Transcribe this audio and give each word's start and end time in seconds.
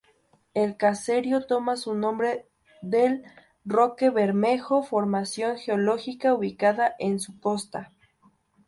El 0.55 0.77
caserío 0.77 1.45
toma 1.45 1.77
su 1.77 1.93
nombre 1.93 2.47
del 2.81 3.23
Roque 3.65 4.09
Bermejo, 4.09 4.81
formación 4.81 5.57
geológica 5.57 6.33
ubicada 6.33 6.95
en 6.97 7.19
su 7.19 7.39
costa. 7.39 7.91